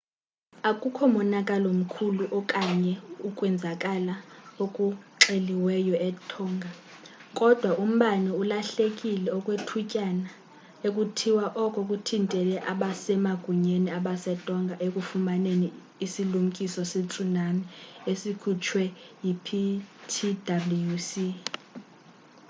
akukho 0.69 1.03
monakalo 1.15 1.69
mkhulu 1.81 2.25
okanye 2.39 2.93
ukwenzakala 3.27 4.15
okuxeliweyo 4.63 5.95
etonga 6.09 6.69
kodwa 7.37 7.71
umbane 7.85 8.29
ulahlekile 8.41 9.27
okwethutyana 9.37 10.29
ekuthiwa 10.87 11.45
oko 11.63 11.79
kuthintele 11.89 12.55
abasemagunyeni 12.71 13.89
basetonga 14.05 14.75
ekufumaneni 14.85 15.67
isilumkiso 16.05 16.81
se-tsunami 16.91 17.63
esikhutshwe 18.11 18.83
yi-ptwc 19.23 21.11